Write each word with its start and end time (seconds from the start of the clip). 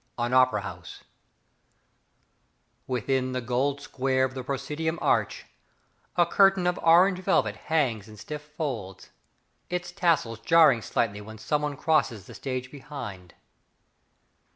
III 0.19 0.25
An 0.25 0.33
Opera 0.33 0.61
House 0.61 1.03
Within 2.87 3.33
the 3.33 3.39
gold 3.39 3.81
square 3.81 4.23
of 4.25 4.33
the 4.33 4.43
proscenium 4.43 4.97
arch, 4.99 5.45
A 6.15 6.25
curtain 6.25 6.65
of 6.65 6.79
orange 6.79 7.19
velvet 7.19 7.55
hangs 7.55 8.07
in 8.07 8.17
stiff 8.17 8.41
folds, 8.41 9.11
Its 9.69 9.91
tassels 9.91 10.39
jarring 10.39 10.81
slightly 10.81 11.21
when 11.21 11.37
someone 11.37 11.77
crosses 11.77 12.25
the 12.25 12.33
stage 12.33 12.71
behind. 12.71 13.35